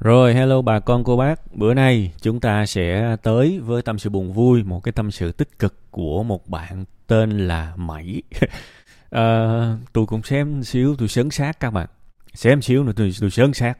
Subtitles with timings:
[0.00, 1.56] Rồi, hello bà con cô bác.
[1.56, 5.32] Bữa nay chúng ta sẽ tới với tâm sự buồn vui, một cái tâm sự
[5.32, 8.22] tích cực của một bạn tên là Mẩy.
[8.40, 8.48] à,
[9.10, 11.88] ờ, tôi cũng xem xíu, tôi sớn sát các bạn.
[12.34, 13.78] Xem xíu nữa tôi, tôi sớn sát.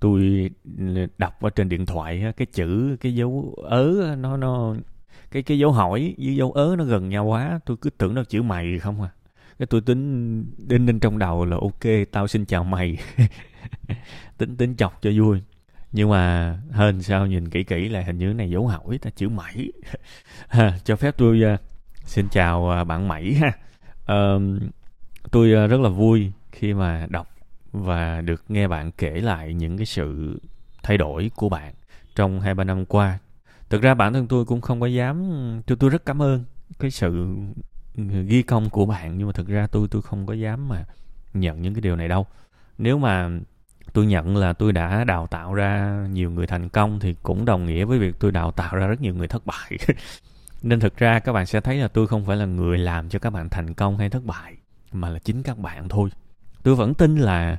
[0.00, 0.50] Tôi
[1.18, 4.74] đọc ở trên điện thoại cái chữ, cái dấu ớ, nó nó
[5.30, 7.60] cái cái dấu hỏi với dấu ớ nó gần nhau quá.
[7.66, 9.08] Tôi cứ tưởng nó chữ mày không à.
[9.58, 12.98] Cái tôi tính đinh đinh trong đầu là ok, tao xin chào mày.
[14.38, 15.40] tính tính chọc cho vui
[15.92, 19.28] nhưng mà hơn sao nhìn kỹ kỹ là hình như này dấu hỏi ta chữ
[19.28, 19.72] mẩy
[20.84, 21.60] cho phép tôi uh,
[22.04, 23.52] xin chào uh, bạn mẩy ha.
[24.12, 24.42] Uh,
[25.30, 27.28] tôi uh, rất là vui khi mà đọc
[27.72, 30.40] và được nghe bạn kể lại những cái sự
[30.82, 31.74] thay đổi của bạn
[32.14, 33.18] trong hai ba năm qua.
[33.70, 35.30] Thực ra bản thân tôi cũng không có dám
[35.66, 36.44] tôi tôi rất cảm ơn
[36.78, 37.26] cái sự
[37.96, 40.84] ừ, ghi công của bạn nhưng mà thực ra tôi tôi không có dám mà
[41.34, 42.26] nhận những cái điều này đâu.
[42.78, 43.30] Nếu mà
[43.92, 47.66] tôi nhận là tôi đã đào tạo ra nhiều người thành công thì cũng đồng
[47.66, 49.78] nghĩa với việc tôi đào tạo ra rất nhiều người thất bại.
[50.62, 53.18] Nên thực ra các bạn sẽ thấy là tôi không phải là người làm cho
[53.18, 54.56] các bạn thành công hay thất bại
[54.92, 56.10] mà là chính các bạn thôi.
[56.62, 57.56] Tôi vẫn tin là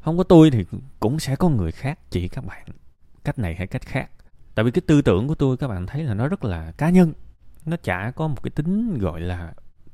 [0.00, 0.64] không có tôi thì
[1.00, 2.66] cũng sẽ có người khác chỉ các bạn
[3.24, 4.10] cách này hay cách khác.
[4.54, 6.90] Tại vì cái tư tưởng của tôi các bạn thấy là nó rất là cá
[6.90, 7.12] nhân
[7.66, 9.52] nó chả có một cái tính gọi là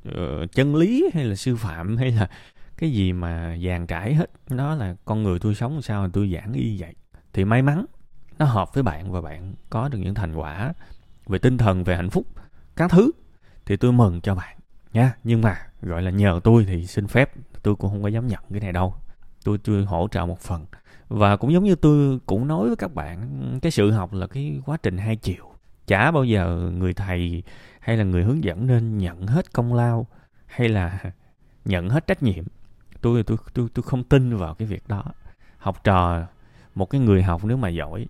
[0.09, 2.29] uh, chân lý hay là sư phạm hay là
[2.77, 6.53] cái gì mà dàn trải hết nó là con người tôi sống sao tôi giảng
[6.53, 6.95] y vậy?
[7.33, 7.84] Thì may mắn,
[8.39, 10.73] nó hợp với bạn và bạn có được những thành quả
[11.27, 12.27] về tinh thần, về hạnh phúc,
[12.77, 13.11] các thứ,
[13.67, 14.56] thì tôi mừng cho bạn
[14.92, 15.14] nha.
[15.25, 18.41] Nhưng mà, gọi là nhờ tôi thì xin phép, tôi cũng không có dám nhận
[18.51, 18.95] cái này đâu.
[19.45, 20.67] Tôi tôi hỗ trợ một phần.
[21.09, 23.29] Và cũng giống như tôi cũng nói với các bạn,
[23.62, 25.48] cái sự học là cái quá trình hai chiều.
[25.86, 27.42] Chả bao giờ người thầy
[27.81, 30.07] hay là người hướng dẫn nên nhận hết công lao
[30.47, 31.01] hay là
[31.64, 32.45] nhận hết trách nhiệm
[33.03, 35.05] tôi tôi tôi tôi không tin vào cái việc đó.
[35.58, 36.22] Học trò,
[36.75, 38.06] một cái người học nếu mà giỏi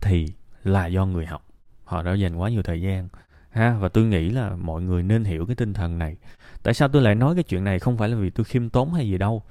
[0.00, 0.26] thì
[0.64, 1.42] là do người học.
[1.84, 3.08] Họ đã dành quá nhiều thời gian,
[3.50, 6.16] ha, và tôi nghĩ là mọi người nên hiểu cái tinh thần này.
[6.62, 7.78] Tại sao tôi lại nói cái chuyện này?
[7.78, 9.42] Không phải là vì tôi khiêm tốn hay gì đâu,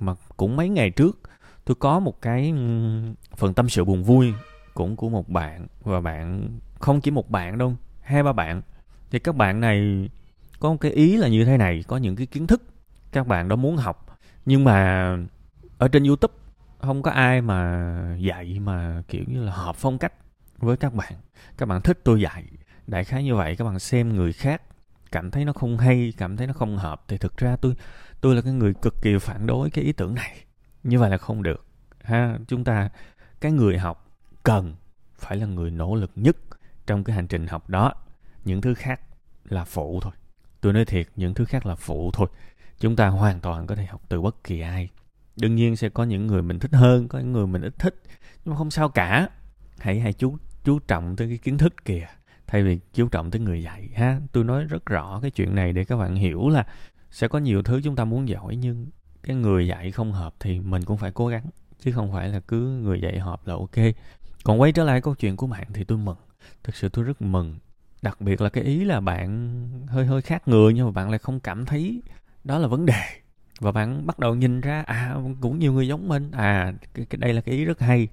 [0.00, 1.20] mà cũng mấy ngày trước
[1.64, 2.54] tôi có một cái
[3.36, 4.34] phần tâm sự buồn vui
[4.74, 8.62] cũng của một bạn, và bạn không chỉ một bạn đâu, hai, ba bạn.
[9.10, 10.08] Thì các bạn này
[10.60, 12.62] có một cái ý là như thế này, có những cái kiến thức
[13.12, 14.03] các bạn đó muốn học
[14.46, 15.08] nhưng mà
[15.78, 16.34] ở trên youtube,
[16.78, 20.12] không có ai mà dạy mà, kiểu như là, hợp phong cách
[20.58, 21.12] với các bạn.
[21.58, 22.44] Các bạn thích tôi dạy,
[22.86, 23.56] đại khái như vậy.
[23.56, 24.62] Các bạn xem người khác,
[25.12, 27.74] cảm thấy nó không hay, cảm thấy nó không hợp, thì thực ra tôi
[28.20, 30.36] tôi là cái người cực kỳ phản đối cái ý tưởng này.
[30.82, 31.66] Như vậy là không được,
[32.02, 32.38] ha.
[32.48, 32.88] Chúng ta,
[33.40, 34.74] cái người học cần
[35.18, 36.36] phải là người nỗ lực nhất
[36.86, 37.92] trong cái hành trình học đó.
[38.44, 39.00] Những thứ khác
[39.44, 40.12] là phụ thôi.
[40.60, 42.28] Tôi nói thiệt, những thứ khác là phụ thôi
[42.84, 44.88] chúng ta hoàn toàn có thể học từ bất kỳ ai.
[45.36, 48.02] Đương nhiên sẽ có những người mình thích hơn, có những người mình ít thích,
[48.44, 49.28] nhưng mà không sao cả.
[49.78, 52.06] Hãy hãy chú chú trọng tới cái kiến thức kìa,
[52.46, 54.20] thay vì chú trọng tới người dạy ha.
[54.32, 56.66] Tôi nói rất rõ cái chuyện này để các bạn hiểu là
[57.10, 58.86] sẽ có nhiều thứ chúng ta muốn giỏi, nhưng
[59.22, 61.46] cái người dạy không hợp thì mình cũng phải cố gắng,
[61.80, 63.94] chứ không phải là cứ người dạy hợp là ok.
[64.44, 66.18] Còn quay trở lại câu chuyện của bạn thì tôi mừng,
[66.64, 67.58] thực sự tôi rất mừng.
[68.02, 71.18] Đặc biệt là cái ý là bạn hơi hơi khác người, nhưng mà bạn lại
[71.18, 72.02] không cảm thấy
[72.44, 73.02] đó là vấn đề.
[73.60, 76.30] Và bạn bắt đầu nhìn ra à cũng nhiều người giống mình.
[76.30, 78.08] À cái, cái đây là cái ý rất hay.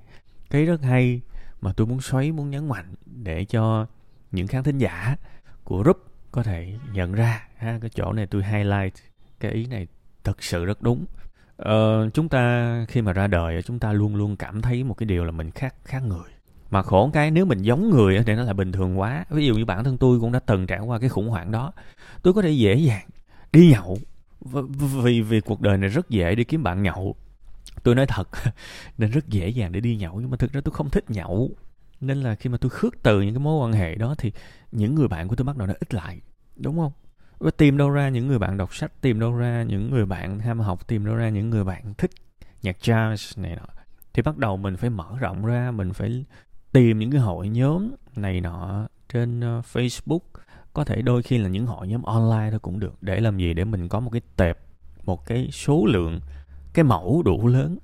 [0.49, 1.21] Cái ý rất hay
[1.61, 3.85] mà tôi muốn xoáy muốn nhấn mạnh để cho
[4.31, 5.15] những khán thính giả
[5.63, 5.97] của group
[6.31, 8.93] có thể nhận ra ha cái chỗ này tôi highlight
[9.39, 9.87] cái ý này
[10.23, 11.05] thật sự rất đúng.
[11.57, 15.05] Ờ, chúng ta khi mà ra đời chúng ta luôn luôn cảm thấy một cái
[15.05, 16.29] điều là mình khác khác người.
[16.71, 19.25] Mà khổ cái nếu mình giống người thì nó là bình thường quá.
[19.29, 21.73] Ví dụ như bản thân tôi cũng đã từng trải qua cái khủng hoảng đó.
[22.21, 23.05] Tôi có thể dễ dàng
[23.51, 23.97] đi nhậu
[25.03, 27.15] vì vì cuộc đời này rất dễ đi kiếm bạn nhậu.
[27.83, 28.29] Tôi nói thật
[28.97, 31.51] nên rất dễ dàng để đi nhậu nhưng mà thực ra tôi không thích nhậu.
[32.01, 34.31] Nên là khi mà tôi khước từ những cái mối quan hệ đó thì
[34.71, 36.21] những người bạn của tôi bắt đầu nó ít lại
[36.55, 36.91] đúng không?
[37.39, 40.39] Và tìm đâu ra những người bạn đọc sách tìm đâu ra những người bạn
[40.39, 42.11] ham học tìm đâu ra những người bạn thích
[42.61, 43.65] nhạc jazz này nọ.
[44.13, 46.25] Thì bắt đầu mình phải mở rộng ra mình phải
[46.71, 50.19] tìm những cái hội nhóm này nọ trên uh, Facebook
[50.73, 53.03] có thể đôi khi là những hội nhóm online thôi cũng được.
[53.03, 53.53] Để làm gì?
[53.53, 54.57] Để mình có một cái tệp,
[55.05, 56.19] một cái số lượng,
[56.73, 57.77] cái mẫu đủ lớn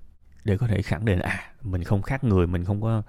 [0.43, 3.01] để có thể khẳng định à mình không khác người, mình không có,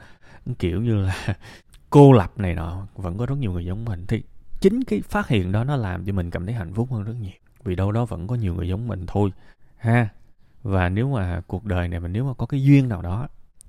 [0.58, 1.36] kiểu như là,
[1.90, 4.04] cô lập này nọ, vẫn có rất nhiều người giống mình.
[4.08, 4.22] Thì
[4.60, 7.14] chính cái phát hiện đó nó làm cho mình cảm thấy hạnh phúc hơn rất
[7.20, 7.32] nhiều.
[7.64, 9.32] Vì đâu đó vẫn có nhiều người giống mình thôi,
[9.76, 10.08] ha.
[10.62, 13.28] Và nếu mà cuộc đời này mà nếu mà có cái duyên nào đó,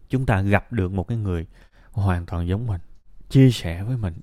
[0.10, 1.48] chúng ta gặp được một cái người
[1.92, 2.82] hoàn toàn giống mình,
[3.30, 4.14] chia sẻ với mình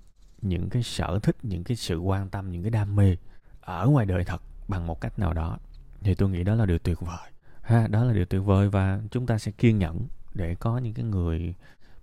[0.43, 3.17] những cái sở thích, những cái sự quan tâm, những cái đam mê
[3.61, 5.59] ở ngoài đời thật bằng một cách nào đó.
[6.01, 7.31] Thì tôi nghĩ đó là điều tuyệt vời.
[7.63, 10.95] Ha, đó là điều tuyệt vời và chúng ta sẽ kiên nhẫn để có những
[10.95, 11.55] cái người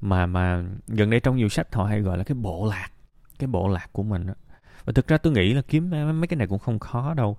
[0.02, 2.90] mà mà gần đây trong nhiều sách họ hay gọi là cái bộ lạc,
[3.40, 4.34] cái bộ lạc của mình đó.
[4.86, 7.38] và thực ra tôi nghĩ là kiếm mấy cái này cũng không khó đâu.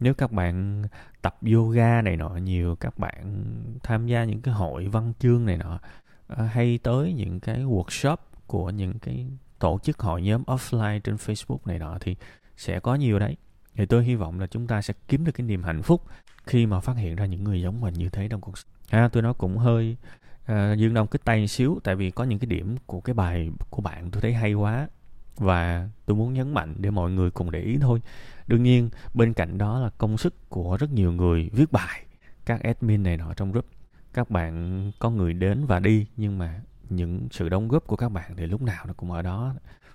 [0.00, 0.82] Nếu các bạn
[1.22, 3.44] tập yoga này nọ nhiều, các bạn
[3.82, 5.78] tham gia những cái hội văn chương này nọ
[6.26, 8.16] ờ, hay tới những cái workshop
[8.46, 9.26] của những cái
[9.62, 12.16] tổ chức hội nhóm offline trên Facebook này nọ thì
[12.56, 13.36] sẽ có nhiều đấy.
[13.74, 16.06] Thì tôi hy vọng là chúng ta sẽ kiếm được cái niềm hạnh phúc
[16.44, 19.08] khi mà phát hiện ra những người giống mình như thế trong cuộc sống ha
[19.08, 19.96] tôi nói cũng hơi
[20.42, 23.50] uh, dương đông cái tay xíu tại vì có những cái điểm của cái bài
[23.70, 24.88] của bạn tôi thấy hay quá
[25.36, 28.02] và tôi muốn nhấn mạnh để mọi người cùng để ý thôi.
[28.46, 32.04] Đương nhiên bên cạnh đó là công sức của rất nhiều người viết bài
[32.46, 33.66] các admin này nọ trong group.
[34.14, 36.60] Các bạn có người đến và đi nhưng mà
[36.96, 39.54] những sự đóng góp của các bạn thì lúc nào nó cũng ở đó.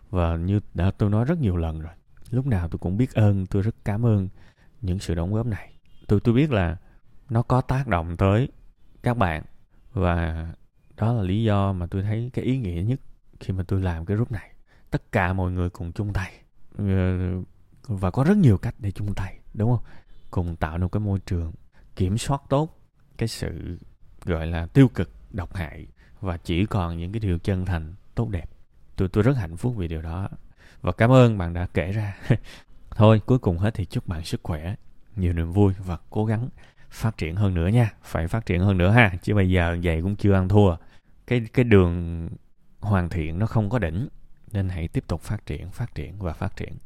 [0.09, 1.93] Và như đã, tôi nói rất nhiều lần rồi,
[2.29, 4.29] lúc nào tôi cũng biết ơn, tôi rất cảm ơn
[4.81, 5.73] những sự đóng góp này.
[6.07, 6.77] Tôi tôi biết là
[7.29, 8.49] nó có tác động tới
[9.03, 9.43] các bạn
[9.93, 10.47] và
[10.97, 12.99] đó là lý do mà tôi thấy cái ý nghĩa nhất
[13.39, 14.51] khi mà tôi làm cái group này.
[14.91, 16.33] Tất cả mọi người cùng chung tay
[16.77, 16.83] ờ,
[17.87, 19.85] và có rất nhiều cách để chung tay, đúng không?
[20.31, 21.53] Cùng tạo nên cái môi trường
[21.95, 22.79] kiểm soát tốt
[23.17, 23.77] cái sự,
[24.25, 25.87] gọi là, tiêu cực, độc hại
[26.21, 28.49] và chỉ còn những cái điều chân thành, tốt đẹp.
[28.95, 30.29] Tôi tôi rất hạnh phúc vì điều đó.
[30.81, 32.17] Và cảm ơn bạn đã kể ra.
[32.89, 34.75] Thôi, cuối cùng hết thì chúc bạn sức khỏe,
[35.15, 36.49] nhiều niềm vui và cố gắng
[36.89, 37.91] phát triển hơn nữa nha.
[38.03, 40.75] Phải phát triển hơn nữa ha, chứ bây giờ vậy cũng chưa ăn thua.
[41.27, 42.27] Cái cái đường
[42.79, 44.07] hoàn thiện nó không có đỉnh,
[44.51, 46.77] nên hãy tiếp tục phát triển phát triển và phát triển.